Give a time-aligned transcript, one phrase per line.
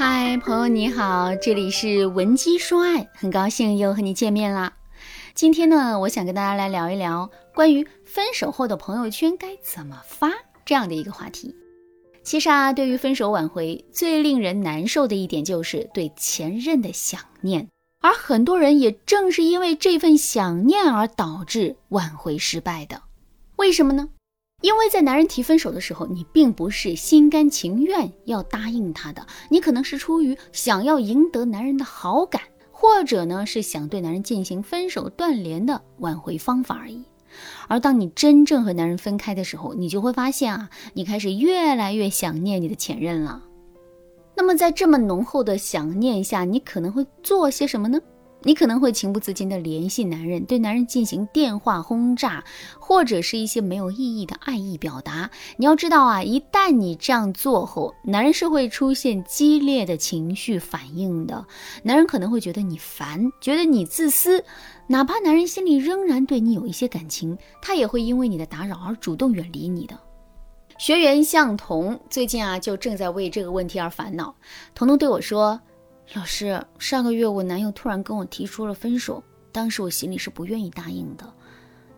[0.00, 4.72] 嗨，朋友你好，这里是文姬说爱，很高兴又和你见面啦。
[5.34, 10.30] 今天呢，我想跟大家来聊一聊关于分手后的朋友圈该怎么发
[10.64, 11.52] 这样的一个话题。
[12.22, 17.66] 其实啊，对于分手挽回，最令人难受的一点就是对前任的想念，
[18.00, 23.02] 而很多人也正是因为这份想念而导致挽回失败的。
[23.56, 24.10] 为什么呢？
[24.60, 37.04] 因为在男人提分手的时候，你并不是心甘情愿要答应他的，你可能是出于想要赢得男人的好感，或者呢是想对男人进行分手断联的挽回方法而已。
[37.68, 43.44] 而当你真正和男人分开的时候，你就会发现啊，你开始越来越想念你的前任了。
[44.34, 48.00] 那么在这么浓厚的想念下，你可能会做些什么呢？
[48.44, 52.44] 你可能会情不自禁地联系男人，对男人进行电话轰炸，
[52.78, 55.28] 或者是一些没有意义的爱意表达。
[55.56, 61.44] 你要知道啊，一旦你这样做后，男人是会出现激烈的情绪反应的。
[61.82, 64.44] 男人可能会觉得你烦，觉得你自私，
[64.86, 69.98] 哪怕男人心里仍然对你有一些感情，他也会因为你的打扰而主动远离你的。
[70.78, 74.34] 学员向彤最近啊，就正在为这个问题而烦恼。
[74.74, 75.60] 彤彤对我说。
[76.14, 79.22] 老师，上个月我男友突然跟我提出了分手，
[79.52, 81.34] 当时我心里是不愿意答应的，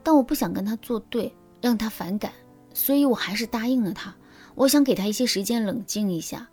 [0.02, 2.32] 但我不想跟他作对，让他反感，
[2.74, 4.12] 所以我还是答应了他。
[4.56, 6.48] 我想给他一些时间冷静一下，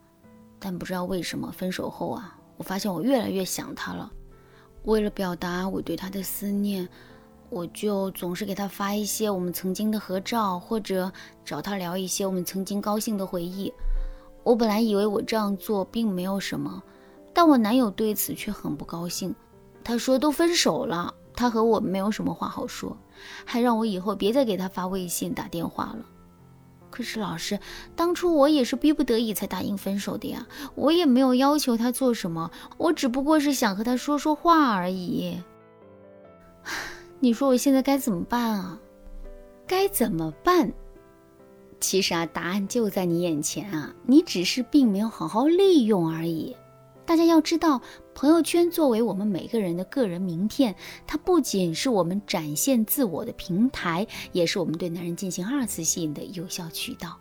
[0.60, 4.12] 但不知道为什么分手后啊，我发现我越来越想他了。
[4.84, 6.88] 为了表达我对他的思念，
[7.50, 11.12] 我就总是给他发一些我们曾经的合照，或者
[11.44, 13.74] 找他聊一些我们曾经高兴的回忆。
[14.44, 16.84] 我本来以为我这样做并没有什么。
[17.38, 19.36] 但我男友对此却很不高兴，
[19.84, 22.98] 他说都分手了，他和我没有什么话好说，
[23.46, 26.04] 还让我以后别再给他发微信打电话了。
[26.90, 27.60] 可是老师，
[27.96, 35.40] 当初我也是逼不得已才答应分手的呀，我也没有要求他做什么，我只不过是想和他说说话而已。
[37.22, 38.80] 你说我现在该怎么办啊？
[39.68, 40.74] 该怎么办？
[41.80, 46.56] 其实啊，答案就在你眼前啊，你只是并没有好好利用而已。
[47.08, 47.82] 大家要知道，
[48.14, 50.76] 朋友圈作为我们每个人的个人名片，
[51.08, 57.18] 它不仅是我们展现自我的平台，也是我们对男人进行二次吸引的有效渠道。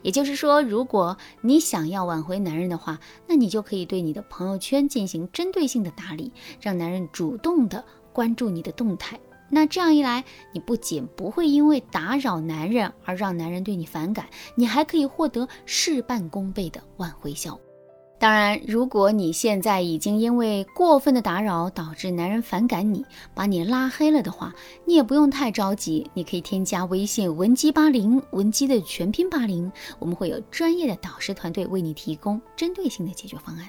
[0.00, 7.84] 也就是说，如果你想要挽回男人的话，那你就可以对你的朋友圈进行针对性的打理，让男人主动的
[8.14, 9.20] 关注你的动态。
[9.50, 10.24] 那这样一来，
[10.54, 17.67] 你不仅不会因为打扰男人而让男人对你反感，你还可以获得事半功倍的挽回效果。
[18.20, 24.52] 当然，如果你现在已经因为过分的打扰导致男人反感你，把你拉黑了的话，
[24.84, 29.70] 你也不用太着急，你可以添加微信文姬八零，文姬的全拼八零，
[30.00, 33.68] 我们会有专业的导师团队为你提供针对性的解决方案。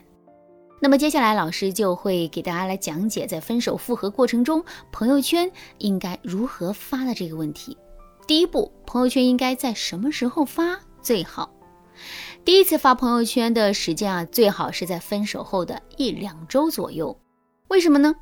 [0.82, 7.78] 那么接下来，老师就会给大家来讲解在分手复合过程中，朋友圈应该如何发的这个问题。
[8.26, 11.52] 第一步，朋友圈应该在什么时候发最好？
[12.46, 17.16] 第一次发朋友圈的时间啊，最好是在分手后的一两周左右。
[17.68, 18.16] 为什么呢？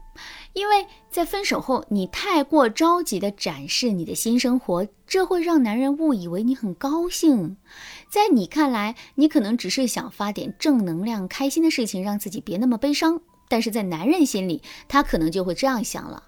[0.52, 7.56] 因为在分手后，你太过着急的展示你的新生活，这会让男人误以为你很高兴。
[8.12, 13.22] 在你看来，你可能只是想发点正能量、开心的事情，让自己别那么悲伤。
[13.48, 16.22] 但是在男人心里，他可能就会这样想了：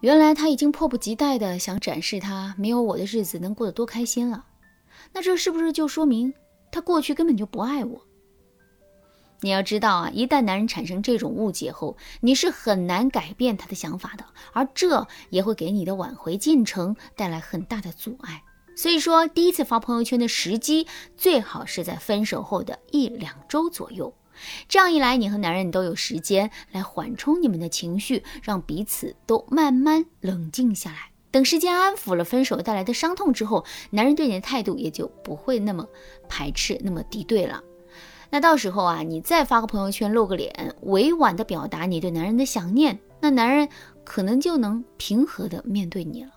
[0.00, 4.44] 原来他已经迫不及待的想展示他没有我的日子能过得多开心了。
[5.14, 6.34] 那这是不是就说明？
[6.70, 8.02] 他过去根本就不爱我。
[9.40, 18.42] 你要知道啊，一旦男人产生这种误解后，你是很难改变他的想法的，而这也会给你的挽回进程带来很大的阻碍。
[18.76, 20.86] 所以说，第一次发朋友圈的时机
[21.16, 24.12] 最好是在分手后的一两周左右。
[24.68, 31.07] 这样一来，你和男人都有时间来缓冲你们的情绪，让彼此都慢慢冷静下来。
[31.30, 35.86] 等时间安抚了分手带来的伤痛之后，男人对你的态度也就不会那么
[36.28, 37.62] 排斥、那么敌对了。
[38.30, 43.68] 那到时候啊，你再发个朋友圈露个脸，委婉的表达你对男人的想念，那男人
[44.04, 46.30] 可能就能平和的面对你了。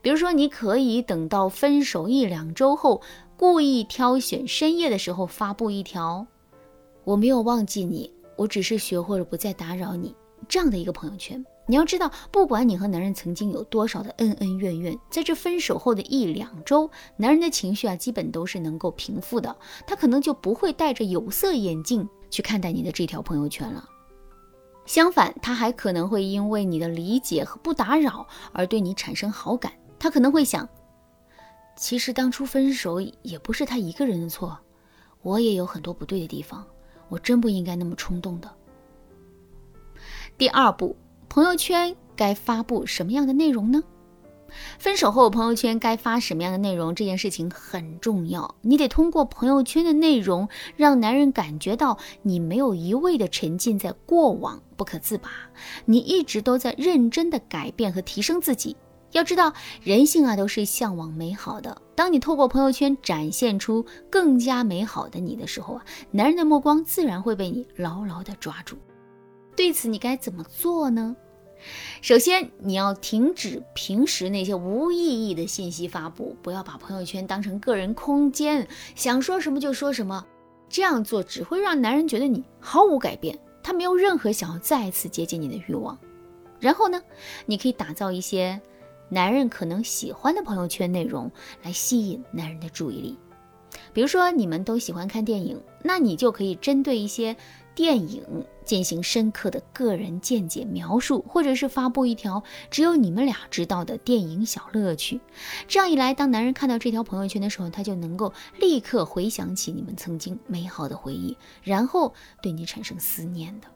[0.00, 3.02] 比如说，你可以等到分手一两周后，
[3.36, 6.24] 故意挑选深夜的时候发布一条
[7.02, 10.14] “我没有忘记你，我只是学会了不再打扰你”
[10.48, 11.44] 这样的一个朋友圈。
[11.66, 19.56] 你要知道，不管你和男人曾经有多少的恩恩怨怨，在这分手后的一两周，男人的情绪啊，基本都是能够平复的。
[19.86, 23.88] 他可能就不会戴着有色眼镜去看待你的这条朋友圈了。
[24.84, 29.72] 相反，他还可能会因为你的理解和不打扰而对你产生好感。
[29.98, 30.68] 他可能会想，
[31.76, 34.58] 其实当初分手也不是他一个人的错，
[35.22, 36.66] 我也有很多不对的地方。
[37.08, 38.50] 我真不应该那么冲动的。
[40.36, 40.96] 第二步，
[41.34, 43.82] 朋友圈该发布什么样的内容呢？
[44.78, 46.94] 分手后朋友圈该发什么样的内容？
[46.94, 50.46] 这件事情很重要，你得通过朋友圈的内容，
[50.76, 55.30] 让男人感觉到你没有一味的沉浸在过往不可自拔，
[55.86, 58.76] 你一直都在认真的改变和提升自己。
[59.12, 61.80] 要知道，人性啊都是向往美好的。
[61.94, 68.76] 当你透过朋友圈展现出更加美好的你的时候啊，男人的目光自然会被你牢牢的抓住。
[69.54, 71.16] 对此，你该怎么做呢？
[72.00, 80.26] 首先，你要停止平时那些无意义的信息发布，不要把朋友圈当成个人空间，想说什么就说什么。
[80.68, 85.98] 这样做只会让男人觉得你毫无改变，他没有任何想要再次接近你的欲望。
[86.58, 87.00] 然后呢，
[87.46, 88.60] 你可以打造一些。
[89.08, 91.30] 男人可能喜欢的朋友圈内容
[91.62, 93.18] 来吸引男人的注意力，
[93.92, 97.36] 比如说你们都喜欢看电影，那你就可以针对一些
[97.74, 98.22] 电影
[98.64, 105.20] 进行深刻的个人见解描述，或者是发布一条只有你们俩知道的电影小乐趣。
[105.66, 113.66] 这样一来，当男人看到这条朋友圈的时候，他就能够立刻回想起你们曾经美好的回忆，然后对你产生思念的。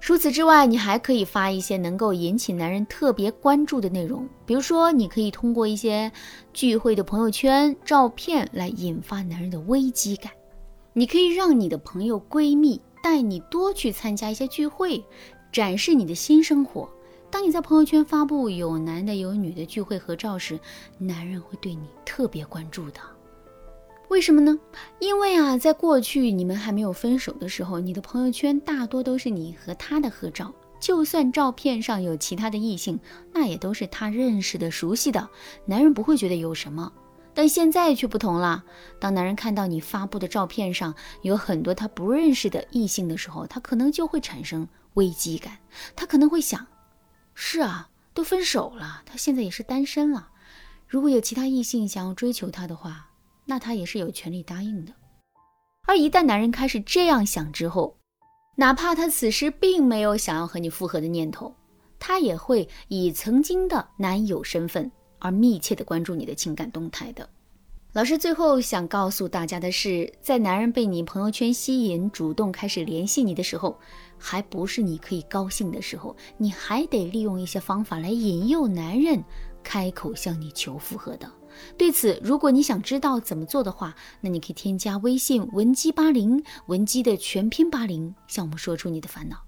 [0.00, 6.12] 除此之外，你还可以发一些能够引起男人特别关注的内容，比如说，你可以通过一些
[6.52, 10.30] 聚会的朋友圈照片来引发男人的危机感。
[10.92, 15.04] 你可以让你的朋友闺蜜带你多去参加一些聚会，
[15.52, 16.88] 展示你的新生活。
[17.30, 20.58] 当你在朋友圈发布有男的有女的聚会合照时，
[20.98, 23.00] 男人会对你特别关注的。
[24.08, 24.58] 为什么呢？
[24.98, 32.98] 因为啊，在过去你们还没有分手的时候，你的朋友圈大多都是你和他的合照，就算照片上有其他的异性，
[33.34, 35.28] 那也都是他认识的、熟悉的，
[35.66, 36.90] 男人不会觉得有什么。
[37.38, 38.64] 但现在却不同了，
[38.98, 40.92] 当男人看到你发布的照片上
[41.22, 45.58] 有很多他不认识的异性的时候，他可能就会产生危机感，
[45.94, 46.66] 他可能会想：
[47.36, 50.30] 是啊，都分手了，他现在也是单身了，
[50.88, 53.06] 如果有其他异性想要追求他的话。
[53.44, 54.92] 那他也是有权利答应的，
[55.86, 57.96] 而一旦男人开始这样想之后，
[58.56, 61.54] 哪怕他此时并没有想要和你复合的念头，
[62.00, 67.28] 他也会以曾经的男友身份而密切的关注你的情感动态的。
[67.94, 73.78] 老师最后想告诉大家的是，在男人被你朋友圈吸引，主动开始联系你的时候，
[74.18, 79.24] 还不是你可以高兴的时候，你还得利用一些方法来引诱男人
[79.64, 81.28] 开口向你求复合的。
[81.76, 89.47] 对此，如果你想知道怎么做的话，那你可以添加微信文姬八零，文姬的全拼八零，向我们说出你的烦恼。